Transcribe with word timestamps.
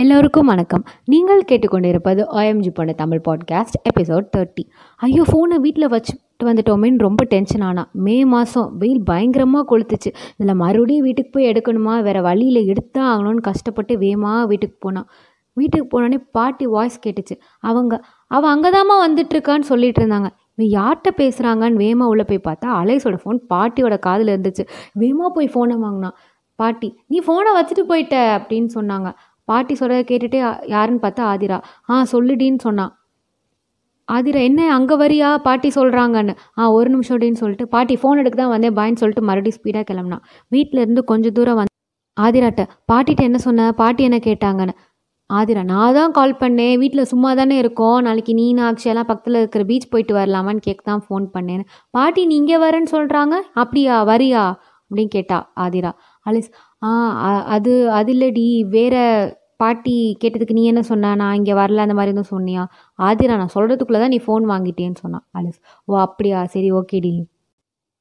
எல்லோருக்கும் 0.00 0.46
வணக்கம். 0.46 0.82
நீங்கள் 1.04 1.42
கேட்டுக்கொண்டிருப்பது 1.50 2.22
ஓஎம்ஜி 2.38 2.70
பொண்ணு 2.74 2.94
தமிழ் 2.94 3.20
பாட்காஸ்ட் 3.26 3.76
எபிசோட் 3.90 4.26
தேர்ட்டி 4.34 4.62
ஐயோ 5.00 5.22
ஃபோனை 5.28 5.56
வீட்டில் 5.64 5.86
வச்சுட்டு 5.94 6.46
வந்துட்டோமேன்னு 6.48 6.98
ரொம்ப 6.98 7.24
டென்ஷன் 7.24 7.62
ஆனா 7.68 7.82
மே 8.06 8.16
மாதம் 8.24 8.66
வெயில் 8.78 9.00
பயங்கரமாக 9.04 9.64
கொளுத்துச்சு. 9.70 10.10
இதில் 10.36 10.58
மறுபடியும் 10.62 11.06
வீட்டுக்கு 11.06 11.30
போய் 11.30 11.48
எடுக்கணுமா? 11.52 11.94
வேறு 12.02 12.22
வழியில் 12.22 12.60
எடுத்தா 12.72 13.02
ஆகணும்னு 13.12 13.42
கஷ்டப்பட்டு 13.48 13.94
வேகமாக 14.02 14.42
வீட்டுக்கு 14.46 14.76
போனான் 14.80 15.06
வீட்டுக்கு 15.56 15.86
போனோடனே 15.94 16.18
பாட்டி 16.38 16.66
வாய்ஸ் 16.74 16.98
கேட்டுச்சு. 17.06 17.36
அவங்க 17.70 18.02
அவள் 18.36 18.52
அங்கே 18.54 18.72
தாம்மா 18.76 18.96
வந்துட்டுருக்கான்னு 19.06 19.68
சொல்லிட்டு 19.72 20.02
இருந்தாங்க. 20.02 20.30
இவன் 20.56 20.70
யார்கிட்ட 20.78 21.12
பேசுகிறாங்கன்னு 21.22 21.82
வேமா 21.84 22.08
உள்ளே 22.14 22.26
போய் 22.32 22.46
பார்த்தா 22.48 22.74
அலேஸோட 22.80 23.18
ஃபோன் 23.22 23.40
பாட்டியோட 23.54 23.98
காதில் 23.98 24.32
இருந்துச்சு. 24.34 24.66
வேமா 25.02 25.28
போய் 25.38 25.48
ஃபோனை 25.54 25.78
வாங்கினான் 25.86 26.16
பாட்டி 26.58 26.90
நீ 27.06 27.16
ஃபோனை 27.26 27.50
வச்சுட்டு 27.56 27.82
போயிட்ட 27.88 28.18
அப்படின்னு 28.36 28.70
சொன்னாங்க. 28.74 29.08
பாட்டி 29.48 29.74
சொல்கிறத 29.80 30.04
கேட்டுட்டு 30.10 30.38
யாருன்னு 30.74 31.02
பார்த்தா 31.04 31.24
ஆதிரா. 31.32 31.58
ஆ 31.90 31.96
சொல்லுடின்னு 32.14 32.62
சொன்னான் 32.68 32.92
ஆதிரா 34.08 34.40
என்ன 34.48 34.60
அங்கே 34.74 34.96
வரியா? 35.02 35.28
பாட்டி 35.46 35.68
சொல்கிறாங்கன்னு 35.76 36.34
ஆ 36.58 36.70
ஒரு 36.78 36.88
நிமிஷம் 36.94 37.14
அப்படின்னு 37.16 37.40
சொல்லிட்டு. 37.42 37.66
பாட்டி 37.74 37.94
ஃபோன் 38.00 38.20
எடுக்க 38.22 38.36
தான் 38.42 38.52
வந்தேன். 38.54 38.74
பாயின்னு 38.78 39.00
சொல்லிட்டு 39.02 39.24
மறுபடியும் 39.30 39.58
ஸ்பீடாக 39.58 39.84
கிளம்புனான் 39.90 40.24
வீட்டில் 40.54 40.82
இருந்து 40.84 41.02
கொஞ்சம் 41.12 41.34
தூரம் 41.38 41.58
வந்து 41.60 41.74
ஆதிராட்ட 42.16 42.62
பாட்டிகிட்ட 42.90 43.22
என்ன 43.30 43.38
சொன்ன? 43.46 43.70
பாட்டி 43.80 44.02
என்ன 44.08 44.18
கேட்டாங்கன்னு. 44.28 44.74
ஆதிரா 45.30 45.62
நான் 45.72 45.96
தான் 45.98 46.12
கால் 46.18 46.40
பண்ணேன். 46.42 46.74
வீட்டில் 46.82 47.08
சும்மா 47.12 47.30
தானே 47.40 47.56
இருக்கோம். 47.62 47.98
நாளைக்கு 48.06 48.32
நீ 48.40 48.46
அக்ஷயெல்லாம் 48.68 49.08
பக்கத்தில் 49.10 49.40
இருக்கிற 49.40 49.64
பீச் 49.70 49.90
போயிட்டு 49.92 50.14
வரலாமான்னு 50.18 50.62
கேட்க 50.66 50.82
தான் 50.90 51.02
ஃபோன் 51.06 51.26
பண்ணேன் 51.36 51.64
பாட்டி 51.96 52.24
நீங்கள் 52.34 52.62
வரேன்னு 52.64 52.90
சொல்கிறாங்க 52.96 53.34
அப்படியா 53.62 53.96
வரியா? 54.12 54.44
அப்படின்னு 54.90 55.12
கேட்டா 55.16 55.38
ஆதிரா. 55.64 55.90
அலிஸ் 56.26 56.50
ஆ 56.82 56.88
அது 57.56 57.72
அது 57.98 58.10
இல்லடி 58.14 58.46
வேற 58.76 58.94
பாட்டி 59.62 59.94
கேட்டதுக்கு 60.22 60.56
நீ 60.58 60.62
என்ன 60.70 60.82
சொன்ன? 60.88 61.12
நான் 61.20 61.36
இங்கே 61.38 61.54
வரல 61.60 61.84
அந்த 61.84 61.94
மாதிரி 61.98 62.12
எதுவும் 62.14 62.32
சொன்னியா? 62.34 62.62
ஆதிரா 62.98 63.36
நான் 63.42 63.54
சொல்கிறதுக்குள்ளே 63.54 64.00
தான் 64.02 64.12
நீ 64.14 64.18
ஃபோன் 64.26 64.44
வாங்கிட்டேன்னு 64.52 64.98
சொன்னான் 65.04 65.24
அலிஸ். 65.38 65.58
ஓ 65.88 65.94
அப்படியா? 66.06 66.40
சரி 66.54 66.68
ஓகேடி 66.80 67.12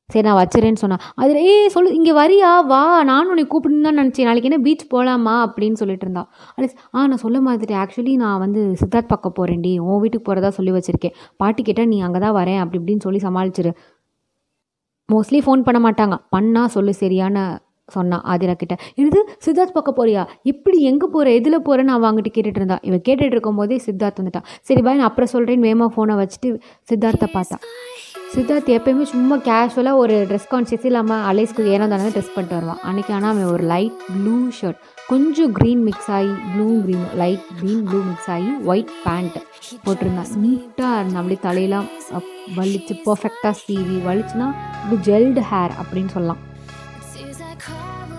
சரி 0.10 0.24
நான் 0.28 0.40
வச்சுறேன்னு 0.40 0.82
சொன்னான். 0.82 1.04
அதில் 1.22 1.40
ஏய் 1.52 1.72
சொல்லு 1.76 1.90
இங்கே 2.00 2.14
வரியா? 2.20 2.50
வா 2.72 2.82
நானும் 3.12 3.32
உன்னை 3.34 3.46
கூப்பிடுன்னு 3.54 3.88
தான் 3.88 4.00
நினச்சேன். 4.02 4.28
நாளைக்கு 4.30 4.50
என்ன 4.50 4.60
பீச் 4.66 4.84
போகலாமா 4.94 5.36
அப்படின்னு 5.46 5.78
சொல்லிட்டு 5.82 6.06
இருந்தா 6.08 6.24
அலிஸ் 6.58 6.76
ஆ 6.96 7.06
நான் 7.12 7.24
சொல்ல 7.26 7.40
மாதிரி 7.48 7.76
ஆக்சுவலி 7.84 8.14
நான் 8.24 8.42
வந்து 8.46 8.62
சித்தார்த் 8.82 9.12
பார்க்க 9.14 9.38
போகிறேன்டி 9.40 9.74
உன் 9.88 10.02
வீட்டுக்கு 10.04 10.28
போகிறதா 10.30 10.52
சொல்லி 10.60 10.74
வச்சுருக்கேன். 10.78 11.16
பாட்டி 11.44 11.62
கேட்டால் 11.70 11.90
நீ 11.94 12.00
அங்கே 12.08 12.22
தான் 12.26 12.38
வரேன். 12.40 12.60
அப்படி 12.64 12.80
இப்படின்னு 12.82 13.06
சொல்லி 13.08 13.22
சமாளிச்சிரு. 13.28 13.72
மோஸ்ட்லி 15.10 15.40
ஃபோன் 15.46 15.66
பண்ண 15.70 15.80
மாட்டாங்க. 15.88 16.16
பண்ணால் 16.36 16.74
சொல்லு 16.76 16.94
சரியான 17.04 17.38
சொன்னான் 17.94 18.24
ஆதிரா 18.34 18.54
கிட்ட 18.62 18.76
என்னது 19.00 19.20
சித்தார்த் 19.46 19.76
பார்க்க 19.76 19.98
போறியா? 19.98 20.22
இப்படி 20.52 20.78
எங்கே 20.92 21.08
போகிற 21.16 21.34
எதில் 21.40 21.64
போகிறேன்னு 21.68 21.94
அவன் 21.96 22.08
அவங்ககிட்ட 22.10 22.32
கேட்டுட்டு 22.38 22.62
இருந்தா 22.62 22.78
இவன் 22.90 23.04
கேட்டுட்டு 23.08 23.36
இருக்கும்போதே 23.36 23.78
சித்தார்த் 23.86 24.20
வந்துட்டான். 24.22 24.48
சரி 24.68 24.82
பாய் 24.88 25.00
நான் 25.02 25.10
அப்புறம் 25.10 25.34
சொல்கிறேன்னு 25.36 25.68
வேகமாக 25.70 25.92
ஃபோனை 25.96 26.16
வச்சுட்டு 26.22 26.52
சித்தார்த்தை 26.92 27.30
பார்த்தான். 27.38 27.64
சித்தார்த் 28.36 28.70
எப்பயுமே 28.76 29.06
சும்மா 29.12 29.36
கேஷுவலாக 29.48 30.02
ஒரு 30.04 30.16
ட்ரெஸ் 30.30 30.48
கான்சியஸ் 30.54 30.88
இல்லாமல் 30.90 31.22
அலைஸ்க்கு 31.30 31.66
ஏனோ 31.76 31.86
தானே 31.92 32.10
ட்ரெஸ் 32.16 32.34
பண்ணிட்டு 32.36 32.58
வருவான். 32.58 32.82
அன்றைக்கி 32.90 33.12
ஆனால் 33.18 33.32
அவன் 33.34 33.52
ஒரு 33.56 33.66
லைட் 33.74 34.00
ப்ளூ 34.16 34.38
ஷர்ட் 34.60 34.82
கொஞ்சம் 35.12 35.54
க்ரீன் 35.58 35.84
மிக்ஸ் 35.88 36.10
ஆகி 36.18 36.34
blue 36.54 36.68
green 36.86 37.06
light 37.22 37.46
green 37.60 37.84
blue 37.90 38.00
mix 38.10 38.30
ஆகி 38.36 38.52
ஒயிட் 38.72 38.92
பேண்ட் 39.06 39.38
போட்டிருந்தான். 39.86 40.34
நீட்டாக 40.46 41.00
இருந்தான். 41.00 41.22
அப்படியே 41.22 41.42
தலையெல்லாம் 41.48 41.88
வலிச்சு 42.58 42.96
பர்ஃபெக்டாக 43.08 43.56
சீவி 43.66 44.00
வலிச்சுன்னா 44.10 44.50
இப்படி 44.84 45.00
ஜெல்டு 45.10 45.44
ஹேர் 45.54 45.76
அப்படின்னு 45.84 46.14
சொல்லலாம். 46.18 46.42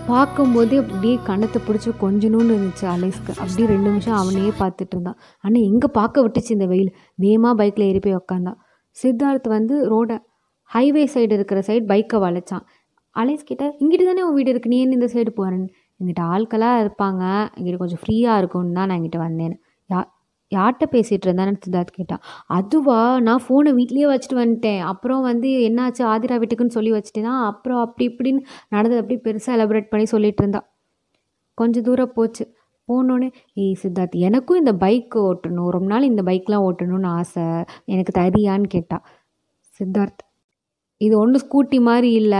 பார்க்கும்போது 0.06 0.74
அப்படியே 0.80 1.18
கணத்தை 1.26 1.58
பிடிச்சி 1.66 1.90
கொஞ்சணும்னு 2.00 2.52
இருந்துச்சு 2.56 2.84
அலேஸ்க்கு. 2.94 3.32
அப்படியே 3.36 3.66
ரெண்டு 3.68 3.88
நிமிஷம் 3.88 4.14
அவனையே 4.14 4.48
பார்த்துட்டு 4.58 4.92
இருந்தான். 4.92 5.18
ஆனால் 5.40 5.62
எங்கே 5.62 5.88
பார்க்க 5.92 6.24
விட்டுச்சு 6.26 6.50
இந்த 6.50 6.66
வெயில்? 6.66 6.90
வேகமாக 7.14 7.54
பைக்கில் 7.54 7.86
ஏறி 7.86 7.98
போய் 7.98 8.16
உக்காந்தான். 8.16 8.58
சித்தார்த் 8.96 9.48
வந்து 9.48 9.76
ரோடை 9.92 10.16
ஹைவே 10.74 11.04
சைடு 11.14 11.32
இருக்கிற 11.32 11.60
சைடு 11.66 11.84
பைக்கை 11.92 12.20
வளைச்சான். 12.26 12.64
அலேஸ் 13.16 13.44
கிட்ட 13.44 13.74
இங்கிட்டு 13.80 14.04
தானே 14.04 14.22
உன் 14.22 14.34
வீடு 14.34 14.50
இருக்கு? 14.50 14.68
நீ 14.68 14.80
என்ன 14.80 14.94
இந்த 14.94 15.08
சைடு 15.12 15.26
போகிறேன்னு 15.36 15.68
எங்கிட்ட 16.00 16.20
ஆட்களாக 16.20 16.82
இருப்பாங்க. 16.84 17.22
எங்கிட்ட 17.58 17.76
கொஞ்சம் 17.76 17.98
ஃப்ரீயாக 18.02 18.38
இருக்கும்னு 18.38 18.72
தான் 18.72 18.86
நான் 18.86 19.00
இங்கிட்ட 19.00 19.18
வந்தேன் 19.18 19.60
யா 19.90 20.00
யார்கிட்ட 20.54 20.84
பேசிகிட்டு 20.90 21.26
இருந்தான்னு 21.26 21.56
சித்தார்த் 21.66 21.92
கேட்டான் 21.92 22.20
அதுவா? 22.46 23.20
நான் 23.20 23.42
ஃபோனை 23.48 23.68
வீட்லேயே 23.68 24.06
வச்சுட்டு 24.06 24.34
வந்துட்டேன். 24.34 24.80
அப்புறம் 24.80 25.22
வந்து 25.22 25.48
என்னாச்சு? 25.48 26.02
ஆதிரா 26.02 26.42
வீட்டுக்குன்னு 26.42 26.68
சொல்லி 26.68 26.92
வச்சுட்டேன்னா 26.92 27.44
அப்புறம் 27.44 27.78
அப்படி 27.78 28.08
இப்படின்னு 28.08 28.38
நடந்தது 28.68 29.02
அப்படி 29.02 29.20
பெருசாக 29.20 29.48
எலபரேட் 29.48 29.88
பண்ணி 29.88 30.06
சொல்லிட்டு 30.06 30.36
இருந்தா. 30.38 30.68
கொஞ்சம் 31.54 31.82
தூரம் 31.82 32.12
போச்சு. 32.12 32.54
போனோடனே 32.92 33.32
ஏய் 33.54 33.76
சித்தார்த் 33.82 34.10
எனக்கும் 34.10 34.58
இந்த 34.58 34.72
பைக் 34.74 35.16
ஓட்டணும். 35.16 35.68
ரொம்ப 35.68 35.86
நாள் 35.86 36.02
இந்த 36.02 36.22
பைக்லாம் 36.22 36.70
ஓட்டணும்னு 36.70 37.06
ஆசை. 37.06 37.42
எனக்கு 37.84 38.20
தரியான்னு 38.20 38.62
கேட்டா. 38.62 39.02
சித்தார்த் 39.78 40.24
இது 40.96 41.18
ஒன்றும் 41.18 41.42
ஸ்கூட்டி 41.42 41.80
மாதிரி 41.80 42.12
இல்லை. 42.12 42.38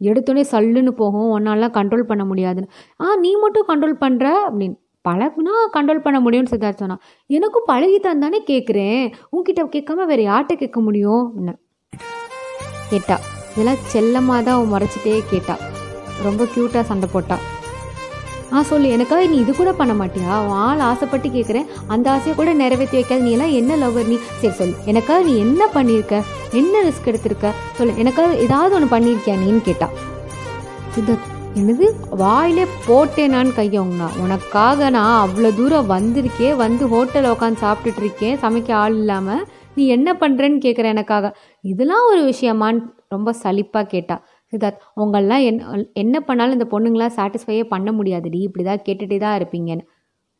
எடுத்தோடனே 0.00 0.44
சல்லுன்னு 0.50 0.90
போகும். 0.90 1.38
ஒன்னாலாம் 1.38 1.74
கண்ட்ரோல் 1.78 2.02
பண்ண 2.02 2.24
முடியாதுன்னு. 2.24 2.70
ஆ 3.00 3.16
நீ 3.16 3.36
மட்டும் 3.36 3.68
கண்ட்ரோல் 3.68 4.02
பண்ணுற 4.02 4.32
அப்படின்னு. 4.50 4.84
பழகுனா 5.08 5.54
கண்ட்ரோல் 5.72 6.04
பண்ண 6.06 6.18
முடியும்னு 6.20 6.52
சித்தார்த் 6.52 6.82
சொன்னான். 6.82 7.02
எனக்கும் 7.26 7.68
பழகித்தான் 7.68 8.22
தானே 8.24 8.42
கேட்குறேன் 8.50 9.12
உன்கிட்ட 9.32 9.60
கேட்காம 9.74 10.06
வேற 10.12 10.22
யார்கிட்ட 10.30 10.54
கேட்க 10.62 10.80
முடியும்? 10.80 11.22
கேட்டா. 12.90 13.18
இதெல்லாம் 13.52 13.82
செல்லமாக 13.92 14.42
தான் 14.42 14.56
அவன் 14.56 14.72
மறைச்சிட்டே 14.72 15.22
கேட்டா. 15.30 15.56
ரொம்ப 16.22 16.44
க்யூட்டாக 16.44 16.82
சண்டை 16.90 17.08
போட்டா. 17.12 17.38
ஆ 18.52 18.62
சொல்லு. 18.62 18.88
எனக்காக 18.96 19.26
நீ 19.26 19.36
இது 19.36 19.52
கூட 19.56 19.72
பண்ண 19.72 19.92
மாட்டியா? 19.92 20.34
உன் 20.46 20.58
ஆள் 20.66 20.82
ஆசைப்பட்டு 20.90 21.28
கேட்குறேன் 21.28 21.66
அந்த 21.86 22.06
ஆசையை 22.10 22.34
கூட 22.34 22.52
நிறைவேற்றி 22.62 22.96
வைக்காது. 22.98 23.24
நீ 23.26 23.32
எல்லாம் 23.36 23.54
என்ன 23.60 23.76
லவ்வர் 23.76 24.08
நீ? 24.12 24.16
சரி 24.40 24.54
சொல்லு. 24.54 24.74
எனக்காக 24.84 25.22
நீ 25.28 25.38
என்ன 25.38 25.68
பண்ணியிருக்க 25.74 26.22
என்ன 26.52 26.82
ரிஸ்க் 26.82 27.08
எடுத்திருக்க? 27.12 27.54
சொல்லு. 27.74 27.96
எனக்காக 27.96 28.36
ஏதாவது 28.46 28.74
ஒன்று 28.78 28.92
பண்ணியிருக்கியா 28.96 29.36
நீன்னு 29.44 29.62
கேட்டா. 29.70 29.88
சித்தார்த் 30.96 31.34
என்னது? 31.60 31.86
வாயிலே 32.20 32.64
போட்டேனான்னு 32.86 33.52
கையவங்கண்ணா 33.58 34.08
உனக்காக 34.22 34.88
நான் 34.96 35.14
அவ்வளோ 35.20 35.50
தூரம் 35.58 35.86
வந்திருக்கேன் 35.92 36.58
வந்து 36.62 36.84
ஹோட்டலில் 36.92 37.30
உட்காந்து 37.34 37.62
சாப்பிட்டுட்டு 37.62 38.02
இருக்கேன் 38.02 38.36
சமைக்க 38.42 38.70
ஆள் 38.80 38.96
இல்லாமல் 39.02 39.44
நீ 39.76 39.84
என்ன 39.96 40.08
பண்ணுறேன்னு 40.22 40.58
கேட்குற 40.66 40.86
எனக்காக. 40.94 41.30
இதெல்லாம் 41.64 42.04
ஒரு 42.10 42.20
விஷயமான்னு 42.30 42.82
ரொம்ப 43.14 43.34
சலிப்பாக 43.42 43.90
கேட்டா. 43.94 44.16
சித்தார்த் 44.52 44.84
உங்களெலாம் 45.02 45.46
என்ன 45.50 45.80
என்ன 46.02 46.16
பண்ணாலும் 46.28 46.56
இந்த 46.58 46.68
பொண்ணுங்களாம் 46.74 47.16
சாட்டிஸ்ஃபையே 47.18 47.64
பண்ண 47.74 47.90
முடியாதுடி. 47.98 48.40
இப்படி 48.48 48.64
தான் 48.70 48.84
கேட்டுகிட்டே 48.86 49.20
தான் 49.24 49.36
இருப்பீங்கன்னு. 49.40 49.84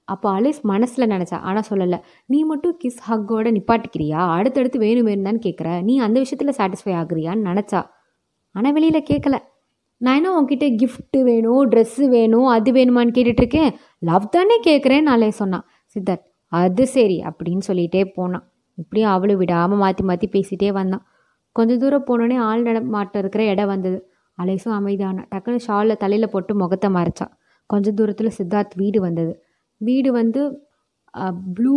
அப்போ 0.08 0.28
அலேஸ் 0.38 0.62
மனசில் 0.74 1.10
நினச்சா 1.14 1.38
ஆனால் 1.48 1.68
சொல்லலை. 1.70 1.98
நீ 2.32 2.38
மட்டும் 2.52 2.78
கிஸ் 2.84 3.02
ஹக்கோட 3.08 3.48
நிப்பாட்டிக்கிறியா? 3.58 4.20
அடுத்தடுத்து 4.38 4.78
வேணும் 4.86 5.08
வேணும் 5.10 5.28
தான் 5.30 5.44
கேட்குற 5.46 5.68
நீ 5.90 5.96
அந்த 6.06 6.16
விஷயத்தில் 6.24 6.58
சாட்டிஸ்ஃபை 6.60 6.94
ஆகுறியான்னு 7.02 7.48
நினச்சா. 7.50 7.82
ஆனால் 8.54 8.74
வெளியில் 8.76 9.08
கேட்கல 9.12 9.36
நான் 10.00 10.18
என்ன 10.18 10.30
உன்கிட்ட 10.38 10.66
கிஃப்ட்டு 10.80 11.18
வேணும் 11.28 11.62
ட்ரெஸ்ஸு 11.72 12.06
வேணும் 12.14 12.48
அது 12.54 12.70
வேணுமான்னு 12.76 13.14
கேட்டுட்ருக்கேன். 13.16 13.70
லவ் 14.08 14.32
தானே 14.34 14.56
கேட்குறேன்னு 14.66 15.08
நாளே 15.10 15.30
சொன்னான். 15.40 15.64
சித்தார்த் 15.96 16.26
அது 16.52 16.84
சரி 16.96 17.16
அப்படின்னு 17.28 17.64
சொல்லிகிட்டே 17.68 18.02
போனான். 18.16 18.44
இப்படியும் 18.78 19.12
அவளும் 19.14 19.40
விடாமல் 19.42 19.80
மாற்றி 19.82 20.02
மாற்றி 20.08 20.26
பேசிகிட்டே 20.34 20.70
வந்தான். 20.78 21.04
கொஞ்சம் 21.56 21.80
தூரம் 21.82 22.06
போனோடனே 22.08 22.36
ஆள் 22.48 22.66
நடமாட்டம் 22.68 23.22
இருக்கிற 23.22 23.42
இடம் 23.52 23.70
வந்தது. 23.74 23.98
அலேசும் 24.38 24.76
அமைதியான 24.78 25.24
டக்குன்னு 25.32 25.64
ஷாலில் 25.66 26.00
தலையில் 26.02 26.32
போட்டு 26.32 26.54
முகத்தை 26.62 26.88
மறைச்சா 26.96 27.26
கொஞ்சம் 27.70 27.96
தூரத்தில் 27.98 28.36
சித்தார்த் 28.38 28.74
வீடு 28.82 28.98
வந்தது. 29.06 29.32
வீடு 29.80 30.10
வந்து 30.20 30.42
ப்ளூ 31.56 31.76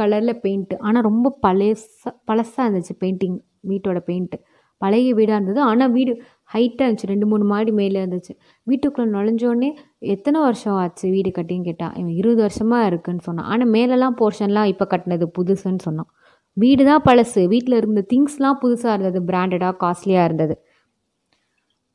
கலரில் 0.00 0.40
பெயிண்ட்டு 0.44 0.74
ஆனால் 0.86 1.04
ரொம்ப 1.08 1.34
பழசாக 1.44 2.12
பழசாக 2.28 2.66
இருந்துச்சு 2.66 2.94
பெயிண்டிங் 3.02 3.36
வீட்டோட 3.70 3.98
பெயிண்ட்டு 4.08 4.38
பழைய 4.82 5.12
வீடாக 5.18 5.36
இருந்தது. 5.38 5.60
ஆனால் 5.70 5.92
வீடு 5.96 6.12
ஹைட்டாக 6.54 6.86
இருந்துச்சு. 6.86 7.10
ரெண்டு 7.12 7.26
மூணு 7.26 7.44
மாடி 7.44 7.72
மேலே 7.72 8.04
இருந்துச்சு. 8.04 8.34
வீட்டுக்குள்ளே 8.62 9.10
நுழைஞ்சோடனே 9.18 9.70
எத்தனை 9.98 10.40
வருஷம் 10.40 10.74
ஆச்சு 10.74 11.10
வீடு 11.10 11.32
கட்டின்னு 11.38 11.62
கேட்டால் 11.62 11.94
இவன் 11.94 12.14
இருபது 12.20 12.40
வருஷமாக 12.40 12.86
இருக்குன்னு 12.86 13.20
சொன்னான். 13.20 13.46
ஆனால் 13.46 13.68
மேலெல்லாம் 13.68 14.16
போர்ஷன்லாம் 14.20 14.64
இப்போ 14.64 14.86
கட்டினது 14.90 15.28
புதுசுன்னு 15.38 15.84
சொன்னான். 15.88 16.10
வீடு 16.52 16.84
தான் 16.84 17.02
பழசு. 17.04 17.46
வீட்டில் 17.46 17.76
இருந்த 17.76 18.04
திங்ஸ்லாம் 18.14 18.60
புதுசாக 18.62 18.94
இருந்தது. 18.96 19.20
பிராண்டடாக 19.32 19.74
காஸ்ட்லியாக 19.84 20.24
இருந்தது. 20.24 20.56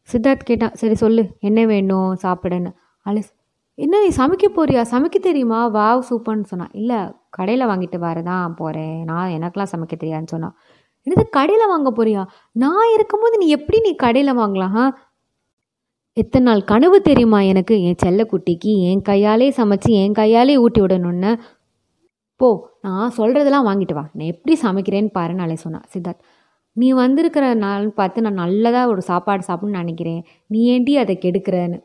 சித்தார்த் 0.10 0.50
கேட்டான் 0.50 0.74
சரி 0.74 0.96
சொல்லு 0.96 1.24
என்ன 1.40 1.66
வேணும் 1.66 2.14
சாப்பிடுன்னு? 2.24 2.72
அலஸ் 3.06 3.32
என்ன 3.76 4.00
நீ 4.02 4.10
சமைக்க 4.18 4.48
போறியா? 4.56 4.82
சமைக்க 4.92 5.18
தெரியுமா? 5.20 5.60
வாவ் 5.74 6.04
சூப்பர்னு 6.10 6.44
சொன்னான். 6.44 6.74
இல்லை 6.74 6.98
கடையில் 7.30 7.68
வாங்கிட்டு 7.68 7.98
வரதான் 8.08 8.56
போகிறேன் 8.56 9.04
நான் 9.04 9.32
எனக்கெலாம் 9.32 9.72
சமைக்க 9.72 9.96
தெரியாதுன்னு 10.04 10.34
சொன்னான். 10.34 10.56
என்னது 11.08 11.30
கடையில் 11.30 11.68
வாங்க 11.68 11.92
போறியா? 11.92 12.26
நான் 12.52 12.94
இருக்கும்போது 12.94 13.38
நீ 13.38 13.48
எப்படி 13.48 13.80
நீ 13.80 13.96
கடையில் 13.96 14.38
வாங்கலாம் 14.38 14.76
ஆ? 14.76 15.12
எத்தனை 16.14 16.52
நாள் 16.52 16.64
கனவு 16.64 17.02
தெரியுமா 17.02 17.40
எனக்கு? 17.40 17.84
என் 17.84 17.96
செல்லக்குட்டிக்கு 18.06 18.82
என் 18.82 19.02
கையாலே 19.02 19.50
சமைச்சு 19.50 19.88
என் 19.88 20.14
கையாலே 20.14 20.58
ஊட்டி 20.58 20.82
விடணும்னு. 20.82 21.40
போ 22.36 22.70
நான் 22.82 23.14
சொல்கிறதெல்லாம் 23.18 23.68
வாங்கிட்டு 23.70 23.94
வா. 23.94 24.10
நான் 24.14 24.28
எப்படி 24.28 24.60
சமைக்கிறேன்னு 24.62 25.08
பாரு 25.08 25.34
நாளே 25.34 25.56
சொன்னான் 25.56 25.84
சித்தார்த் 25.94 26.20
நீ 26.72 26.92
வந்திருக்கிற 26.92 27.54
நாள் 27.54 27.90
பார்த்து 27.90 28.22
நான் 28.22 28.34
நல்லதாக 28.34 28.90
ஒரு 28.90 29.02
சாப்பாடு 29.02 29.46
சாப்பிட்ணும்னு 29.48 29.82
நினைக்கிறேன். 29.82 30.26
நீ 30.48 30.64
ஏண்டி 30.64 30.98
அதை 30.98 31.18
கெடுக்கிறேன்னு? 31.22 31.82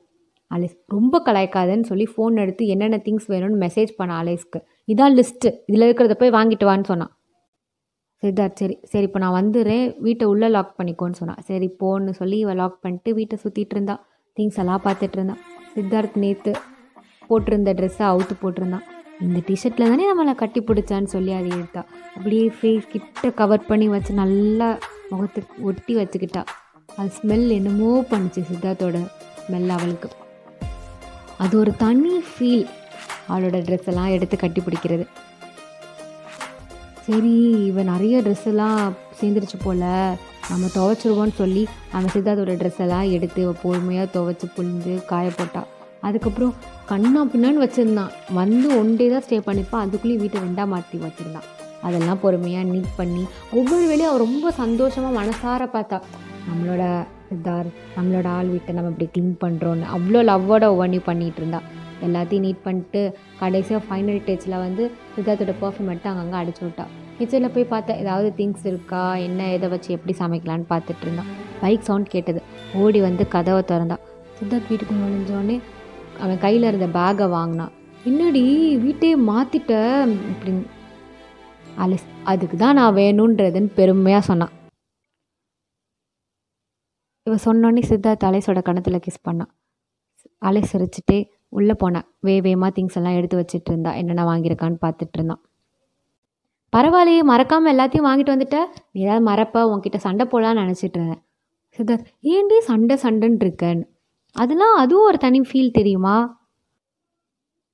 அலேஸ் 0.54 0.76
ரொம்ப 0.86 1.22
கலாய்க்காதன்னு 1.24 1.82
சொல்லி 1.82 2.08
ஃபோன் 2.16 2.40
எடுத்து 2.40 2.66
என்னென்ன 2.66 3.00
திங்ஸ் 3.04 3.28
வேணும்னு 3.28 3.68
மெசேஜ் 3.68 3.88
பண்ண 3.96 4.22
அலேஸ்க்கு. 4.22 4.60
இதான் 4.86 5.14
லிஸ்ட்டு 5.14 5.52
இதில் 5.66 5.94
இருக்கிறத 5.94 6.14
போய் 6.14 6.30
வாங்கிட்டு 6.30 6.64
வான்னு 6.64 6.84
சொன்னான். 6.84 7.17
சித்தார்த் 8.22 8.60
சரி 8.60 8.74
சரி 8.84 9.06
இப்போ 9.08 9.18
நான் 9.18 9.36
வந்துடுறேன் 9.40 9.84
வீட்டை 9.98 10.24
உள்ளே 10.26 10.48
லாக் 10.48 10.72
பண்ணிக்கோன்னு 10.78 11.18
சொன்னான் 11.20 11.42
சரி 11.48 11.68
போன்னு 11.80 12.10
சொல்லி 12.10 12.38
இவள் 12.38 12.58
லாக் 12.60 12.78
பண்ணிட்டு 12.80 13.14
வீட்டை 13.14 13.38
சுற்றிட்டு 13.44 13.74
இருந்தா. 13.76 13.94
திங்ஸ் 14.36 14.58
எல்லாம் 14.62 14.82
பார்த்துட்டு 14.84 15.16
இருந்தான் 15.18 15.42
சித்தார்த் 15.74 16.16
நேற்று 16.24 16.52
போட்டிருந்த 17.28 17.72
ட்ரெஸ்ஸை 17.78 18.04
அவுத்து 18.12 18.34
போட்டிருந்தான். 18.42 18.86
இந்த 19.20 19.38
டிஷர்ட்டில் 19.46 19.90
தானே 19.92 20.04
நம்மளை 20.10 20.34
கட்டி 20.34 20.60
பிடிச்சான்னு 20.60 21.10
சொல்லி 21.14 21.32
அதை 21.32 21.48
எடுத்தா. 21.48 21.82
அப்படியே 22.16 22.52
ஃபேஸ் 22.58 22.86
கிட்ட 22.92 23.30
கவர் 23.30 23.68
பண்ணி 23.70 23.88
வச்சு 23.88 24.12
நல்லா 24.14 24.68
முகத்துக்கு 25.10 25.62
ஒட்டி 25.62 25.94
வச்சுக்கிட்டா. 25.96 26.42
அது 26.96 27.10
ஸ்மெல் 27.18 27.48
என்னமோ 27.48 27.90
பண்ணுச்சு 28.10 28.42
சித்தார்த்தோட 28.50 28.98
ஸ்மெல் 29.42 29.68
அவளுக்கு. 29.68 30.08
அது 31.44 31.58
ஒரு 31.58 31.72
தனி 31.76 32.14
ஃபீல் 32.30 32.66
அவளோட 33.28 33.56
ட்ரெஸ் 33.66 33.88
எல்லாம் 33.92 34.12
எடுத்து 34.16 34.36
கட்டி 34.36 34.60
பிடிக்கிறது. 34.60 35.06
சரி 37.08 37.32
இவன் 37.66 37.84
நிறைய 37.84 38.22
ட்ரெஸ் 38.22 38.46
எல்லாம் 38.46 38.80
சேர்ந்துருச்சு 39.20 39.56
போல். 39.62 39.84
நம்ம 40.50 40.66
துவைச்சிருவோன்னு 40.74 41.34
சொல்லி 41.34 41.62
அவன் 41.92 42.10
சித்தார்த்தோட 42.14 42.54
ட்ரெஸ் 42.56 42.78
எல்லாம் 42.78 43.10
எடுத்து 43.10 43.54
பொறுமையாக 43.62 44.18
துவைச்சி 44.18 44.46
புழிந்து 44.54 45.04
காய 45.06 45.30
போட்டாள் 45.36 45.68
அதுக்கப்புறம் 46.02 46.54
கண்ணா 46.86 47.24
பின்னான்னு 47.24 47.62
வச்சுருந்தான் 47.64 48.12
வந்து 48.34 48.78
ஒன் 48.78 48.96
டே 48.96 49.08
தான் 49.08 49.22
ஸ்டே 49.22 49.38
பண்ணிப்பான் 49.38 49.84
அதுக்குள்ளேயும் 49.84 50.16
வீட்டை 50.16 50.40
ரெண்டா 50.40 50.66
மாற்றி 50.66 50.98
வச்சுருந்தான் 50.98 51.48
அதெல்லாம் 51.82 52.20
பொறுமையாக 52.20 52.68
நீட் 52.68 52.96
பண்ணி 52.96 53.22
ஒவ்வொரு 53.52 53.86
வேலையும் 53.86 54.08
அவள் 54.08 54.18
ரொம்ப 54.18 54.50
சந்தோஷமாக 54.50 55.24
மனசார 55.24 55.64
பார்த்தா. 55.72 55.98
நம்மளோட 56.48 56.82
சித்தார்த் 57.28 57.74
நம்மளோட 57.96 58.26
ஆள் 58.26 58.46
வீட்டை 58.46 58.74
நம்ம 58.74 58.90
இப்படி 58.90 59.08
க்ளீன் 59.14 59.36
பண்ணுறோன்னு 59.40 59.86
அவ்வளோ 59.92 60.22
லவ்வோட 60.22 60.64
ஒவ்வொன்றையும் 60.64 61.06
பண்ணிகிட்டு 61.06 61.36
இருந்தாள் 61.36 61.66
எல்லாத்தையும் 62.06 62.44
நீட் 62.46 62.64
பண்ணிட்டு 62.64 63.00
கடைசியாக 63.40 63.82
ஃபைனல் 63.86 64.20
டேச்சில் 64.26 64.56
வந்து 64.64 64.84
சித்தார்த்தோட 65.14 65.54
பர்ஃப்யூம் 65.62 65.90
அங்கே 65.92 66.08
அங்கங்கே 66.12 66.38
அடிச்சு 66.42 66.62
விட்டா. 66.66 66.84
கிச்சனில் 67.18 67.54
போய் 67.54 67.72
பார்த்தா 67.72 67.92
ஏதாவது 68.02 68.28
திங்ஸ் 68.38 68.66
இருக்கா 68.70 69.02
என்ன 69.26 69.48
எதை 69.56 69.68
வச்சு 69.74 69.90
எப்படி 69.96 70.14
சமைக்கலான்னு 70.22 70.66
பார்த்துட்டு 70.72 71.04
இருந்தான் 71.06 71.30
பைக் 71.62 71.86
சவுண்ட் 71.88 72.12
கேட்டது. 72.14 72.42
ஓடி 72.82 73.00
வந்து 73.08 73.26
கதவை 73.34 73.62
திறந்தான் 73.70 74.04
சித்தார்த் 74.38 74.70
வீட்டுக்கு 74.70 75.00
நுழைஞ்சோடனே 75.00 75.56
அவன் 76.24 76.42
கையில் 76.44 76.68
இருந்த 76.70 76.88
பேக்கை 76.98 77.28
வாங்கினான் 77.36 77.74
என்னடி 78.04 78.42
வீட்டையே 78.84 79.16
மாற்றிட்ட 79.30 79.72
அப்படின்னு. 80.32 80.64
அலிஸ் 81.84 82.06
அதுக்கு 82.30 82.56
தான் 82.56 82.78
நான் 82.80 82.96
வேணுன்றதுன்னு 83.00 83.70
பெருமையாக 83.78 84.22
சொன்னான் 84.28 84.54
இவன் 87.26 87.44
சொன்னோடனே 87.46 87.82
சித்தார்த் 87.90 88.26
அலேஸோட 88.28 88.60
கணத்தில் 88.68 89.04
கிஸ் 89.06 89.26
பண்ணான் 89.28 89.50
அலை 90.42 90.62
சிரிச்சுட்டே 90.62 91.18
உள்ளே 91.48 91.74
போனேன் 91.82 92.06
வே 92.20 92.40
வேகமாக 92.40 92.72
திங்ஸ் 92.76 92.94
எல்லாம் 92.94 93.14
எடுத்து 93.14 93.36
வச்சுட்டு 93.40 93.70
இருந்தா 93.72 93.94
என்னென்ன 93.94 94.24
வாங்கியிருக்கான்னு 94.24 94.78
பார்த்துட்டு 94.86 95.12
இருந்தான் 95.12 95.42
பரவாயில்லையே 96.72 97.22
மறக்காமல் 97.22 97.72
எல்லாத்தையும் 97.74 98.08
வாங்கிட்டு 98.08 98.34
வந்துட்ட? 98.34 98.58
நீ 98.92 99.00
ஏதாவது 99.00 99.30
மறப்ப 99.30 99.62
உன்கிட்ட 99.72 99.96
சண்டை 99.96 100.26
போடலான்னு 100.32 100.62
நினச்சிட்டு 100.64 100.98
இருந்தேன் 100.98 101.22
சித்தார்த் 101.78 102.08
ஏண்டி 102.20 102.60
சண்டை 102.60 102.98
சண்டைன்னு 103.02 103.44
இருக்கேன்னு? 103.44 103.82
அதெல்லாம் 104.32 104.76
அதுவும் 104.76 105.04
ஒரு 105.04 105.18
தனி 105.18 105.40
ஃபீல் 105.40 105.70
தெரியுமா? 105.70 106.46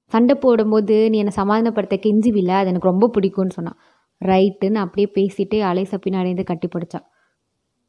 சண்டை 0.07 0.35
போடும்போது 0.35 1.11
நீ 1.11 1.19
என்னை 1.19 1.35
சமாதானப்படுத்த 1.37 1.97
கெஞ்சுவில்ல 2.07 2.49
அது 2.49 2.69
எனக்கு 2.69 2.91
ரொம்ப 2.91 3.11
பிடிக்கும்னு 3.17 3.51
சொன்னான். 3.51 3.79
ரைட்டுன்னு 4.21 4.75
அப்படியே 4.75 5.09
பேசிட்டு 5.15 5.57
அலைச 5.71 5.99
பின்னாடி 6.07 6.31
இருந்து 6.31 6.45
கட்டி 6.45 6.69
பிடிச்சான். 6.69 7.07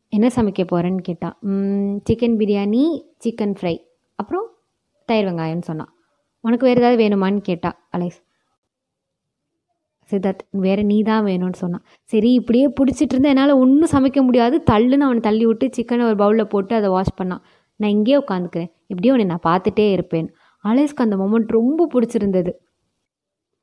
என்ன 0.09 0.27
சமைக்க 0.35 0.63
போகிறேன்னு 0.63 1.01
கேட்டான். 1.01 1.35
சிக்கன் 2.09 2.37
பிரியாணி 2.41 2.83
சிக்கன் 3.25 3.55
ஃப்ரை 3.59 3.75
தயிர் 5.09 5.27
வெங்காயம்னு 5.29 5.67
சொன்னான் 5.71 5.91
உனக்கு 6.43 6.67
வேறு 6.67 6.81
ஏதாவது 6.81 6.97
வேணுமான்னு 7.03 7.41
கேட்டா 7.49 7.69
அலைஸ். 7.95 8.17
சித்தார்த் 10.09 10.43
வேறு 10.63 10.81
நீ 10.89 10.97
தான் 11.09 11.23
வேணும்னு 11.29 11.59
சொன்னான் 11.61 11.83
சரி 12.11 12.29
இப்படியே 12.39 12.65
பிடிச்சிட்டு 12.79 13.13
இருந்தா 13.13 13.31
என்னால் 13.33 13.53
ஒன்றும் 13.61 13.91
சமைக்க 13.93 14.19
முடியாது. 14.27 14.55
தள்ளுன்னு 14.71 15.05
அவனை 15.07 15.21
தள்ளி 15.27 15.45
விட்டு 15.49 15.67
சிக்கனை 15.77 16.03
ஒரு 16.09 16.17
பவுலில் 16.21 16.51
போட்டு 16.53 16.73
அதை 16.79 16.89
வாஷ் 16.95 17.17
பண்ணான். 17.19 17.41
நான் 17.79 17.93
இங்கேயே 17.95 18.17
உட்காந்துக்கிறேன். 18.23 18.69
எப்படியோ 18.91 19.13
உன்னை 19.15 19.25
நான் 19.31 19.45
பார்த்துட்டே 19.49 19.85
இருப்பேன் 19.95 20.27
அலேஸ்க்கு 20.63 21.05
அந்த 21.05 21.15
மொமெண்ட் 21.21 21.55
ரொம்ப 21.59 21.87
பிடிச்சிருந்தது. 21.93 22.51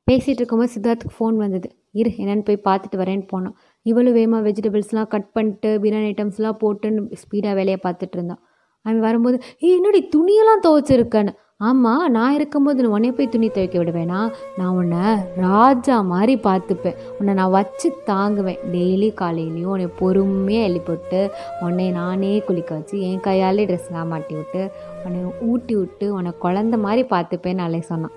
பேசிகிட்டு 0.07 0.41
இருக்கும்போது 0.41 0.73
சித்தார்த்துக்கு 0.75 1.17
ஃபோன் 1.17 1.37
வந்தது. 1.43 1.67
இரு 1.99 2.09
என்னென்னு 2.21 2.45
போய் 2.47 2.65
பார்த்துட்டு 2.67 2.97
வரேன்னு 3.01 3.25
போனான். 3.33 3.55
இவ்வளோ 3.85 4.11
வேகமாக 4.17 4.41
வெஜிடபிள்ஸ்லாம் 4.47 5.09
கட் 5.13 5.29
பண்ணிட்டு 5.35 5.69
பிரியாணி 5.83 6.07
ஐட்டம்ஸ்லாம் 6.11 6.57
போட்டுன்னு 6.63 7.01
ஸ்பீடாக 7.21 7.53
வேலையை 7.59 7.79
பார்த்துட்டு 7.85 8.17
இருந்தான். 8.19 8.41
அவன் 8.85 9.05
வரும்போது 9.07 9.37
ஏ 9.63 9.69
என்னடி 9.75 10.01
துணியெல்லாம் 10.15 10.63
துவைச்சிருக்கேன்னு? 10.65 11.33
ஆமாம் 11.67 12.05
நான் 12.11 12.33
இருக்கும்போது 12.33 12.83
நீ 12.83 12.87
உன்னே 12.95 13.09
போய் 13.11 13.29
துணி 13.33 13.47
துவைக்க 13.47 13.75
விடுவேனா? 13.81 14.19
நான் 14.57 14.75
உன்னை 14.79 15.03
ராஜா 15.35 16.01
மாதிரி 16.01 16.33
பார்த்துப்பேன். 16.47 16.97
உன்னை 17.19 17.33
நான் 17.33 17.53
வச்சு 17.57 17.89
தாங்குவேன். 18.09 18.59
டெய்லி 18.73 19.09
காலையிலையும் 19.21 19.73
உன்னை 19.75 19.87
பொறுமையாக 20.01 20.67
எழுப்பிவிட்டு 20.69 21.21
உன்னை 21.61 21.87
நானே 21.99 22.33
குளிக்க 22.47 22.73
வச்சு 22.73 22.97
என் 23.09 23.23
கையாலே 23.27 23.65
ட்ரெஸ்லாம் 23.65 24.11
மாட்டி 24.13 24.35
விட்டு 24.35 24.63
உன்னை 25.05 25.21
ஊட்டி 25.51 25.75
விட்டு 25.75 26.07
உன்னை 26.17 26.33
குழந்த 26.43 26.77
மாதிரி 26.85 27.03
பார்த்துப்பேன்னு 27.15 27.65
அலை 27.67 27.81
சொன்னான். 27.91 28.15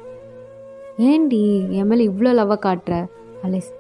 ஏண்டி 1.11 1.43
என் 1.79 1.91
மேலே 1.93 2.09
இவ்வளோ 2.11 2.33
லவ்வை 2.41 2.59
காட்டுற? 2.69 2.97
அலேஸ் 3.47 3.73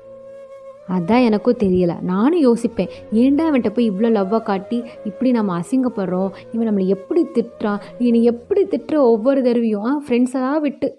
அதான் 0.88 1.24
எனக்கும் 1.24 1.60
தெரியலை. 1.62 2.00
நானும் 2.00 2.42
யோசிப்பேன் 2.42 2.90
ஏன்டா 3.12 3.44
அவன்கிட்ட 3.48 3.70
போய் 3.74 3.90
இவ்வளோ 3.90 4.10
லவ்வாக 4.16 4.42
காட்டி 4.42 4.78
இப்படி 5.04 5.30
நம்ம 5.30 5.58
அசிங்கப்படுறோம்? 5.60 6.30
இவன் 6.52 6.68
நம்மளை 6.68 6.86
எப்படி 6.86 7.22
திட்டுறான்? 7.36 7.80
நீ 7.98 8.22
எப்படி 8.22 8.64
திட்டுற 8.64 8.96
ஒவ்வொரு 9.12 9.42
தடவையும்? 9.42 9.84
ஆ 9.84 9.92
ஃப்ரெண்ட்ஸெல்லாம் 10.06 10.60
விட்டு. 10.60 10.90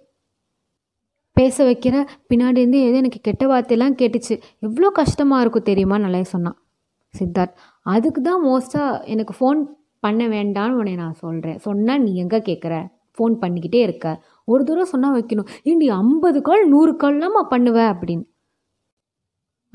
பேச 1.38 1.66
வைக்கிற 1.66 1.96
பின்னாடிருந்து 2.30 2.78
ஏதோ 2.88 2.96
எனக்கு 2.96 3.20
கெட்ட 3.22 3.48
வார்த்தையெல்லாம் 3.48 3.98
கேட்டுச்சு. 4.02 4.36
எவ்வளோ 4.60 4.90
கஷ்டமாக 4.90 5.42
இருக்கும் 5.42 5.70
தெரியுமா? 5.72 5.98
நல்லா 5.98 6.22
சொன்னான். 6.22 6.58
சித்தார்த் 7.14 7.58
அதுக்கு 7.82 8.22
தான் 8.22 8.42
மோஸ்ட்டாக 8.46 9.02
எனக்கு 9.06 9.34
ஃபோன் 9.40 9.60
பண்ண 10.00 10.28
வேண்டாம்னு 10.28 10.78
உன்னை 10.80 10.96
நான் 10.96 11.20
சொல்கிறேன் 11.24 11.60
சொன்னால் 11.60 12.02
நீ 12.02 12.16
எங்கே 12.16 12.40
கேட்குற 12.50 12.74
ஃபோன் 13.18 13.36
பண்ணிக்கிட்டே 13.44 13.80
இருக்க. 13.82 14.08
ஒரு 14.46 14.64
தூரம் 14.64 14.92
சொன்னால் 14.92 15.16
வைக்கணும். 15.18 15.48
ஏண்டி 15.64 15.90
ஐம்பது 15.90 16.42
கால் 16.42 16.68
நூறு 16.68 16.92
கால்லாம் 17.04 17.38
பண்ணுவேன் 17.54 17.90
அப்படின்னு. 17.94 18.26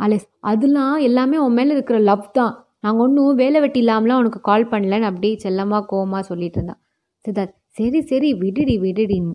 அலெஸ் 0.05 0.27
அதெல்லாம் 0.51 0.97
எல்லாமே 1.09 1.37
உன் 1.45 1.57
மேலே 1.59 1.73
இருக்கிற 1.77 1.99
லவ் 2.11 2.27
தான். 2.39 2.55
நாங்கள் 2.85 3.05
ஒன்றும் 3.05 3.41
வேலை 3.43 3.59
வெட்டி 3.65 3.81
இல்லாமலாம் 3.85 4.21
உனக்கு 4.23 4.41
கால் 4.49 4.71
பண்ணலன்னு 4.73 5.09
அப்படியே 5.11 5.35
செல்லமாக 5.45 5.87
கோவமாக 5.93 6.23
சொல்லிட்டு 6.31 6.59
இருந்தான் 6.59 6.81
சித்தார்த் 7.25 7.57
சரி 7.79 8.01
சரி 8.11 8.31
விடுடி 8.43 8.77
விடுடின்னு. 8.85 9.35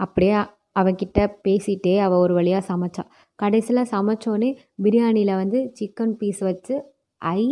அப்படியே 0.00 0.38
அவன்கிட்ட 0.80 1.20
பேசிட்டே 1.46 1.94
அவள் 2.06 2.22
ஒரு 2.24 2.34
வழியாக 2.38 2.62
சமைச்சா. 2.70 3.02
கடைசியில் 3.38 3.90
சமைச்சோன்னே 3.94 4.50
பிரியாணியில் 4.84 5.38
வந்து 5.40 5.58
சிக்கன் 5.78 6.14
பீஸ் 6.20 6.42
வச்சு 6.48 6.74
ஐ 7.22 7.42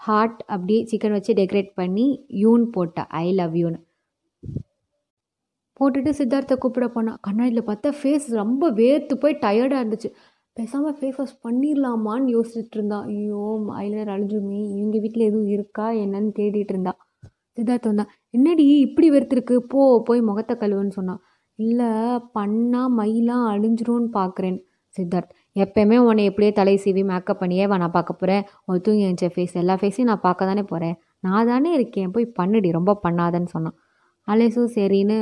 ஹார்ட் 0.00 0.40
அப்படியே 0.54 0.80
சிக்கன் 0.92 1.16
வச்சு 1.16 1.32
டெக்கரேட் 1.40 1.72
பண்ணி 1.80 2.06
யூன் 2.42 2.64
போட்டா. 2.76 3.02
ஐ 3.22 3.26
லவ் 3.40 3.56
யூன்னு. 3.62 3.80
போட்டுட்டு 5.80 6.10
சித்தார்த்தை 6.18 6.54
கூப்பிட 6.62 6.86
போனான் 6.94 7.20
கண்ணாடியில் 7.26 7.68
பார்த்தா 7.68 7.90
ஃபேஸ் 8.00 8.26
ரொம்ப 8.40 8.64
வேர்த்து 8.80 9.14
போய் 9.22 9.40
டயர்டாக 9.44 9.82
இருந்துச்சு. 9.82 10.10
பேசாமல் 10.56 10.96
ஃபேஸ் 10.96 11.18
வாஷ் 11.18 11.36
பண்ணிடலாமான்னு 11.44 12.32
யோசிச்சுட்டு 12.34 12.76
இருந்தான் 12.78 13.04
ஐயோ 13.12 13.42
ஐலர் 13.82 14.10
அழிஞ்சுமே 14.14 14.58
இவங்க 14.78 14.96
வீட்டில் 15.04 15.28
எதுவும் 15.28 15.50
இருக்கா 15.54 15.86
என்னன்னு 16.02 16.30
தேடிட்டு 16.38 16.72
இருந்தா. 16.74 16.92
சித்தார்த் 17.56 17.88
வந்தா 17.90 18.04
என்னடி 18.36 18.64
இப்படி 18.86 19.08
வெறுத்துருக்கு? 19.14 19.56
போ 19.72 19.80
போய் 20.08 20.20
முகத்தை 20.28 20.54
கழுவுன்னு 20.62 20.96
சொன்னான் 20.98 21.22
இல்லை 21.58 21.88
பண்ணா 22.36 22.82
மயிலாம் 22.98 23.46
அழிஞ்சிரும்னு 23.52 24.10
பார்க்குறேன் 24.18 24.58
சித்தார்த். 24.94 25.32
எப்பயுமே 25.56 25.96
உன்னை 26.08 26.22
எப்படியே 26.30 26.52
தலை 26.60 26.74
சீவி 26.84 27.02
மேக்கப் 27.10 27.40
பண்ணியே 27.42 27.64
வா 27.70 27.76
நான் 27.82 27.96
பார்க்க 27.96 28.20
போகிறேன் 28.20 28.44
ஒரு 28.68 28.78
தூங்கி 28.84 29.04
எழுந்த 29.08 29.28
ஃபேஸ் 29.34 29.56
எல்லா 29.62 29.74
ஃபேஸையும் 29.80 30.10
நான் 30.10 30.24
பார்க்க 30.26 30.50
தானே 30.50 30.64
போகிறேன் 30.72 30.96
நான் 31.26 31.48
தானே 31.52 31.70
இருக்கேன். 31.78 32.12
போய் 32.14 32.26
பண்ணுடி 32.38 32.68
ரொம்ப 32.78 32.92
பண்ணாதன்னு 33.04 33.50
சொன்னான் 33.56 33.76
அலேசும் 34.28 34.72
சரின்னு 34.76 35.18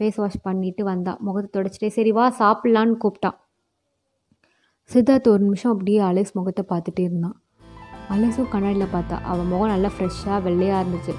ஃபேஸ் 0.00 0.18
வாஷ் 0.22 0.42
பண்ணிட்டு 0.48 0.82
வந்தா. 0.92 1.12
முகத்தை 1.26 1.50
தொடச்சிட்டே 1.56 1.90
சரி 1.98 2.12
வா 2.18 2.26
சாப்பிட்லான்னு 2.42 2.96
கூப்பிட்டான் 3.04 3.38
சித்தார்த் 4.90 5.28
ஒரு 5.28 5.42
நிமிஷம் 5.42 5.72
அப்படியே 5.72 6.00
அலேஸ் 6.00 6.32
முகத்தை 6.32 6.62
பார்த்துட்டே 6.70 7.02
இருந்தான். 7.08 7.36
அலேஸும் 8.10 8.48
கண்ணாடியில் 8.48 8.92
பார்த்தா 8.94 9.16
அவன் 9.32 9.46
முகம் 9.46 9.72
நல்லா 9.72 9.90
ஃப்ரெஷ்ஷாக 9.96 10.38
வெள்ளையாக 10.46 10.82
இருந்துச்சு. 10.84 11.14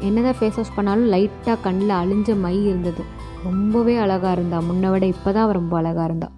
என்னதான் 0.00 0.36
ஃபேஸ் 0.40 0.56
வாஷ் 0.56 0.74
பண்ணாலும் 0.74 1.12
லைட்டாக 1.12 1.56
கண்ணில் 1.66 1.94
அழிஞ்ச 2.00 2.36
மை 2.40 2.56
இருந்தது. 2.66 3.02
ரொம்பவே 3.44 3.94
அழகாக 3.96 4.32
இருந்தா. 4.32 4.58
முன்னை 4.68 4.90
விட 4.90 5.06
இப்போ 5.06 5.32
தான் 5.32 5.42
அவள் 5.42 5.58
ரொம்ப 5.60 5.74
அழகாக 5.76 6.08
இருந்தா. 6.10 6.28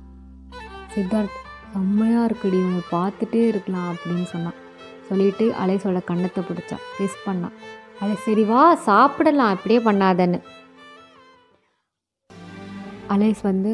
சித்தார்த் 0.94 1.36
செம்மையாக 1.72 2.28
இருக்குடி 2.28 2.58
இவங்க 2.62 2.82
பார்த்துட்டே 2.92 3.42
இருக்கலாம் 3.52 3.88
அப்படின்னு 3.92 4.26
சொன்னான். 4.34 4.58
சொல்லிட்டு 5.08 5.44
அலேஸோட 5.64 6.00
கண்ணத்தை 6.10 6.42
பிடிச்சா 6.48 6.76
கிஸ் 6.98 7.20
பண்ணான். 7.26 7.56
அலே 8.00 8.16
சரி 8.26 8.44
வா 8.52 8.62
சாப்பிடலாம். 8.88 9.52
அப்படியே 9.54 9.80
பண்ணாதன்னு. 9.90 10.40
அலேஸ் 13.14 13.42
வந்து 13.42 13.70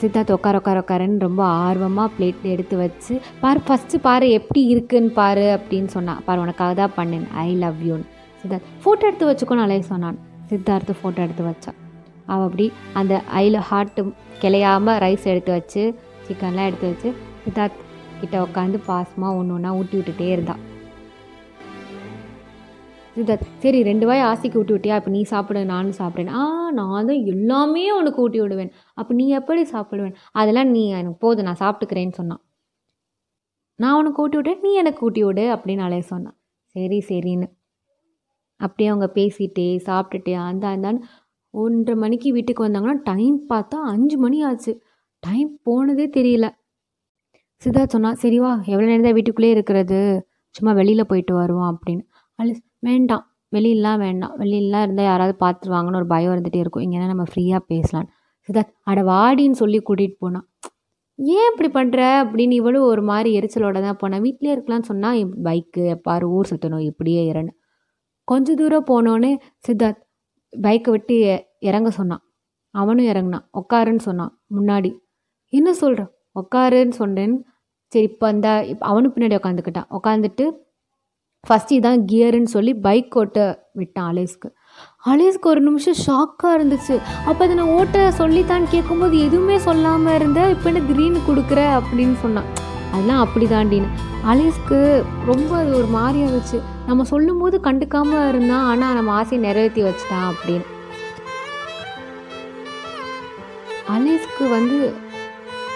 சித்தார்த் 0.00 0.32
உட்கார 0.34 0.56
உட்கார 0.56 0.80
உட்காரன்னு 0.80 1.18
ரொம்ப 1.18 1.42
ஆர்வமாக 1.44 2.10
பிளேட் 2.16 2.44
எடுத்து 2.52 2.76
வச்சு 2.76 3.14
பாரு 3.40 3.60
ஃபஸ்ட்டு 3.68 3.98
பாரு 3.98 4.26
எப்படி 4.30 4.60
இருக்குன்னு 4.64 5.10
பாரு 5.10 5.46
அப்படின்னு 5.56 5.90
சொன்னான் 5.96 6.22
பாரு 6.26 6.40
உனக்காக 6.40 6.74
தான் 6.74 6.94
பண்ணேன். 6.96 7.26
ஐ 7.44 7.48
லவ் 7.54 7.80
யூன்னு 7.88 8.06
சித்தார்த் 8.42 8.68
ஃபோட்டோ 8.84 9.06
எடுத்து 9.10 9.28
வச்சுக்கோன்னு 9.30 9.64
அலைய 9.66 9.82
சொன்னான். 9.82 10.18
சித்தார்த்து 10.50 10.92
ஃபோட்டோ 11.02 11.20
எடுத்து 11.26 11.44
வச்சான் 11.48 11.78
அவள் 12.26 12.46
அப்படி 12.46 12.66
அந்த 12.92 13.14
ஐயில் 13.40 13.60
ஹார்ட்டு 13.70 14.02
கிளையாமல் 14.42 14.98
ரைஸ் 15.04 15.26
எடுத்து 15.26 15.52
வச்சு 15.52 15.82
சிக்கன்லாம் 16.28 16.68
எடுத்து 16.70 16.86
வச்சு 16.92 17.10
சித்தார்த் 17.44 17.84
கிட்ட 18.20 18.36
உட்காந்து 18.46 18.78
பாசமாக 18.86 19.38
ஒன்று 19.40 19.54
ஒன்றா 19.54 19.72
ஊட்டி 19.74 19.96
விட்டுட்டே 19.96 20.28
இருந்தாள் 20.34 20.62
சித்தார்த் 23.18 23.46
சரி 23.62 23.78
ரெண்டு 23.82 24.06
வாய் 24.08 24.22
ஆசைக்கு 24.30 24.58
ஊட்டி 24.60 24.72
விட்டியா? 24.74 24.96
அப்போ 24.98 25.10
நீ 25.10 25.20
சாப்பிடு 25.30 25.60
நானும் 25.70 25.96
சாப்பிட்றேன். 26.00 26.32
ஆ 26.40 26.42
நான் 26.78 27.08
தான் 27.10 27.22
எல்லாமே 27.32 27.84
உனக்கு 27.90 28.20
ஊட்டி 28.24 28.38
விடுவேன். 28.40 28.70
அப்போ 28.94 29.12
நீ 29.14 29.24
எப்படி 29.38 29.62
சாப்பிடுவேன்? 29.72 30.14
அதெல்லாம் 30.40 30.70
நீ 30.70 30.82
எனக்கு 30.98 31.18
போதும் 31.24 31.48
நான் 31.48 31.60
சாப்பிட்டுக்கிறேன்னு 31.62 32.18
சொன்னான். 32.20 32.42
நான் 33.78 33.96
உனக்கு 34.00 34.22
ஊட்டி 34.22 34.36
விட்டேன் 34.38 34.62
நீ 34.66 34.70
எனக்கு 34.72 35.04
ஊட்டி 35.06 35.22
விடு 35.24 35.44
அப்படின்னு 35.54 35.84
அலைய 35.86 36.04
சொன்னான். 36.12 36.36
சரி 36.74 36.98
சரின்னு. 37.08 37.48
அப்படியே 38.60 38.88
அவங்க 38.92 39.08
பேசிட்டே 39.18 39.66
சாப்பிட்டுட்டே 39.88 40.32
அந்த 40.48 40.64
அந்தான்னு 40.74 41.02
ஒன்றரை 41.54 41.96
மணிக்கு 42.04 42.28
வீட்டுக்கு 42.32 42.66
வந்தாங்கன்னா 42.66 43.02
டைம் 43.10 43.36
பார்த்தா 43.52 43.76
அஞ்சு 43.94 44.16
மணி 44.18 44.38
ஆச்சு. 44.48 44.72
டைம் 45.22 45.50
போனதே 45.62 46.06
தெரியல. 46.18 46.46
சித்தார்த் 47.62 47.94
சொன்னா 47.96 48.10
சரி 48.24 48.38
வா 48.38 48.50
எவ்வளோ 48.72 48.88
நேரம் 48.88 49.06
தான் 49.08 49.16
வீட்டுக்குள்ளே 49.18 49.50
இருக்கிறது? 49.56 50.00
சும்மா 50.54 50.72
வெளியில் 50.80 51.10
போயிட்டு 51.12 51.32
வருவோம் 51.34 51.70
அப்படின்னு. 51.72 52.04
அலிஸ் 52.38 52.64
வேண்டாம். 52.82 53.24
வெளியிலாம் 53.56 54.00
வேண்டாம். 54.06 54.34
வெளியிலாம் 54.40 54.84
இருந்தால் 54.86 55.08
யாராவது 55.10 55.34
பார்த்துருவாங்கன்னு 55.44 56.00
ஒரு 56.02 56.08
பயம் 56.14 56.32
இருந்துகிட்டே 56.34 56.62
இருக்கும். 56.64 56.84
இங்கேனா 56.86 57.06
நம்ம 57.12 57.24
ஃப்ரீயாக 57.30 57.62
பேசலான்னு 57.72 58.10
சித்தார்த் 58.48 58.74
அட 58.90 59.00
வாடின்னு 59.12 59.56
சொல்லி 59.62 59.78
கூட்டிகிட்டு 59.88 60.18
போனான் 60.18 60.46
ஏன் 61.18 61.48
இப்படி 61.52 61.68
பண்ணுற 61.78 62.00
அப்படின்னு 62.22 62.54
இவளும் 62.60 62.88
ஒரு 62.92 63.02
மாதிரி 63.02 63.30
எரிச்சலோட 63.38 63.78
தான் 63.86 63.98
போனேன் 64.02 64.22
வீட்டிலே 64.26 64.52
இருக்கலாம்னு 64.56 64.90
சொன்னால் 64.90 65.22
பைக்கு 65.46 65.84
பாரு 66.06 66.26
ஊர் 66.36 66.50
சுற்றணும் 66.50 66.84
இப்படியே 66.90 67.22
இறன்னு 67.32 67.52
கொஞ்ச 68.28 68.54
தூரம் 68.54 68.88
போனோன்னே 68.90 69.32
சித்தார்த் 69.66 70.00
பைக்கை 70.52 70.90
விட்டு 70.90 71.16
இறங்க 71.68 71.90
சொன்னான் 71.90 72.22
அவனும் 72.74 73.08
இறங்கினான். 73.12 73.44
உட்காருன்னு 73.60 74.04
சொன்னான். 74.08 74.32
முன்னாடி 74.56 74.90
என்ன 75.52 75.68
சொல்கிறேன் 75.72 76.10
உட்காருன்னு 76.40 76.96
சொன்னேன். 77.02 77.36
சரி 77.92 78.06
இப்போ 78.12 78.26
அந்த 78.26 78.48
இப்போ 78.72 78.84
அவனும் 78.86 79.14
பின்னாடி 79.14 79.36
உட்காந்துக்கிட்டான் 79.40 79.88
உட்காந்துட்டு 79.98 80.44
ஃபஸ்ட் 81.48 81.72
இதான் 81.78 82.00
கியருன்னு 82.10 82.54
சொல்லி 82.54 82.72
பைக் 82.86 83.16
ஓட்ட 83.20 83.40
விட்டான் 83.80 84.08
அலேஸ்க்கு 84.12 84.48
அலேஸ்க்கு 85.10 85.50
ஒரு 85.52 85.60
நிமிஷம் 85.66 85.98
ஷாக்காக 86.06 86.50
இருந்துச்சு. 86.56 86.94
அப்போ 87.28 87.40
அதை 87.44 87.52
நான் 87.60 87.74
ஓட்ட 87.78 87.98
சொல்லித்தான் 88.20 88.66
கேட்கும்போது 88.74 89.16
எதுவுமே 89.26 89.56
சொல்லாமல் 89.66 90.16
இருந்த 90.18 90.40
இப்போ 90.54 90.68
என்ன 90.70 90.82
திடீர்னு 90.88 91.20
கொடுக்குற 91.28 91.60
அப்படின்னு 91.78 92.16
சொன்னான். 92.24 92.48
அதெல்லாம் 92.92 93.22
அப்படி 93.24 93.46
தாண்டின்னு 93.54 93.90
அலேஸ்க்கு 94.30 94.78
ரொம்ப 95.30 95.50
அது 95.60 95.72
ஒரு 95.80 95.88
மாதிரி 95.96 96.18
இருந்துச்சு 96.24 96.58
நம்ம 96.88 97.04
சொல்லும்போது 97.12 97.56
கண்டுக்காமல் 97.66 98.28
இருந்தான். 98.32 98.66
ஆனால் 98.70 98.96
நம்ம 98.98 99.12
ஆசையை 99.20 99.40
நிறைவேற்றி 99.46 99.82
வச்சிட்டான் 99.88 100.28
அப்படின்னு. 100.30 100.66
அலேஸ்க்கு 103.96 104.46
வந்து 104.56 104.78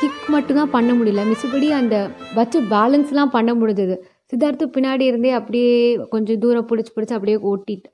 கிக் 0.01 0.25
மட்டும்தான் 0.35 0.75
பண்ண 0.77 0.91
முடியல. 0.99 1.23
மிச்சபடி 1.31 1.69
அந்த 1.81 1.97
வச்சு 2.39 2.59
பேலன்ஸ்லாம் 2.75 3.35
பண்ண 3.37 3.51
முடிஞ்சது. 3.61 3.97
சித்தார்த்து 4.33 4.67
பின்னாடி 4.77 5.05
இருந்தே 5.11 5.31
அப்படியே 5.39 5.73
கொஞ்சம் 6.15 6.41
தூரம் 6.45 6.69
பிடிச்சி 6.71 6.93
பிடிச்சி 6.97 7.15
அப்படியே 7.19 7.39
ஓட்டிட்டு 7.51 7.89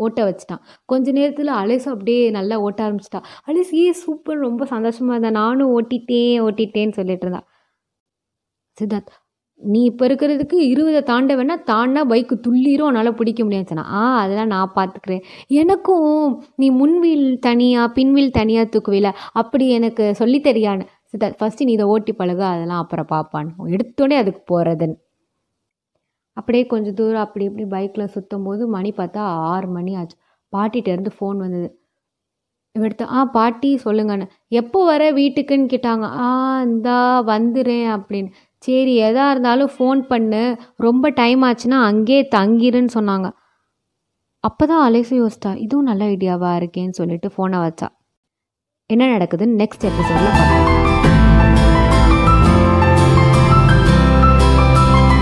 ஓட்ட 0.00 0.20
வச்சிட்டான். 0.28 0.62
கொஞ்ச 0.90 1.06
நேரத்தில் 1.18 1.50
அலேஸ் 1.62 1.86
அப்படியே 1.92 2.22
நல்லா 2.36 2.56
ஓட்ட 2.66 2.80
ஆரம்பிச்சிட்டா. 2.86 3.20
அலேஸ் 3.48 3.72
ஏ 3.80 3.84
சூப்பர் 4.04 4.38
ரொம்ப 4.46 4.62
சந்தோஷமாக 4.72 5.14
இருந்தா 5.16 5.30
நானும் 5.42 5.72
ஓட்டிட்டேன் 5.76 6.40
ஓட்டிட்டேன்னு 6.46 6.96
சொல்லிட்டு 7.00 7.26
இருந்தா. 7.26 7.42
சித்தார்த் 8.78 9.12
நீ 9.60 9.80
இப்போ 9.90 10.04
இருக்கிறதுக்கு 10.08 10.56
இருபதை 10.70 11.00
தாண்ட 11.10 11.32
வேணா 11.36 11.56
தாண்டா 11.70 12.00
பைக்கு 12.12 12.34
துள்ளிரும் 12.46 12.88
உன்னால் 12.88 13.18
பிடிக்க 13.20 13.40
முடியாது 13.44 13.70
சொன்னா 13.70 13.84
ஆ 13.98 14.00
அதெல்லாம் 14.22 14.52
நான் 14.54 14.74
பார்த்துக்கிறேன் 14.78 15.22
எனக்கும் 15.62 16.08
நீ 16.56 16.68
முன்வீல் 16.80 17.26
தனியாக 17.48 17.92
பின்வீல் 17.98 18.36
தனியாக 18.40 18.66
தூக்குவில 18.74 19.10
அப்படி 19.42 19.66
எனக்கு 19.78 20.06
சொல்லி 20.20 20.40
தெரியான்னு. 20.48 20.86
சித்தார்த் 21.12 21.40
ஃபஸ்ட்டு 21.40 21.68
நீ 21.68 21.72
இதை 21.72 21.86
ஓட்டி 21.94 22.14
பழக 22.20 22.42
அதெல்லாம் 22.54 22.82
அப்புறம் 22.84 23.10
பார்ப்பான்னு 23.14 23.72
எடுத்தோடனே 23.76 24.18
அதுக்கு 24.22 24.42
போகிறதுன்னு 24.52 24.96
அப்படியே 26.36 26.64
கொஞ்சம் 26.66 26.94
தூரம் 26.94 27.24
அப்படி 27.26 27.44
இப்படி 27.48 27.64
பைக்கில் 27.74 28.12
சுற்றும் 28.14 28.46
போது 28.46 28.62
மணி 28.68 28.90
பார்த்தா 28.96 29.22
ஆறு 29.52 29.68
மணி 29.68 29.92
ஆச்சு. 30.00 30.16
பாட்டிகிட்டேருந்து 30.52 31.12
ஃபோன் 31.18 31.38
வந்தது. 31.44 31.68
எடுத்து 32.74 33.04
ஆ 33.16 33.20
பாட்டி 33.36 33.70
சொல்லுங்கண்ணே 33.84 34.26
எப்போ 34.60 34.78
வர 34.84 35.02
வீட்டுக்குன்னு 35.12 35.66
கேட்டாங்க. 35.74 36.06
ஆ 36.24 36.28
இந்தா 36.62 36.98
வந்துடுறேன் 37.32 37.88
அப்படின்னு. 37.96 38.30
சரி 38.62 38.94
எதா 39.08 39.24
இருந்தாலும் 39.30 39.70
ஃபோன் 39.76 40.00
பண்ணு. 40.12 40.42
ரொம்ப 40.86 41.10
டைம் 41.20 41.42
ஆச்சுன்னா 41.50 41.80
அங்கேயே 41.90 42.28
தங்கிருன்னு 42.36 42.94
சொன்னாங்க. 42.98 43.30
அப்போ 44.44 44.64
தான் 44.66 44.84
அலேசு 44.88 45.14
யோசித்தா 45.20 45.52
இதுவும் 45.66 45.88
நல்ல 45.90 46.04
ஐடியாவாக 46.14 46.58
இருக்கேன்னு 46.60 46.98
சொல்லிட்டு 47.00 47.30
ஃபோனை 47.36 47.60
வச்சா. 47.66 47.88
என்ன 48.90 49.04
நடக்குதுன்னு 49.16 49.60
நெக்ஸ்ட் 49.62 49.88
எபிசோடில் 49.90 50.34
பார்க்கலாம் 50.38 50.93